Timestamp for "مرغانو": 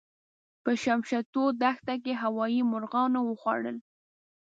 2.71-3.19